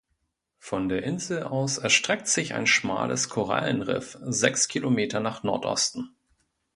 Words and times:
Von 0.57 0.89
der 0.89 1.03
Insel 1.03 1.43
aus 1.43 1.77
erstreckt 1.77 2.27
sich 2.27 2.55
ein 2.55 2.65
schmales 2.65 3.29
Korallenriff 3.29 4.17
sechs 4.23 4.67
Kilometer 4.67 5.19
nach 5.19 5.43
Nordosten. 5.43 6.15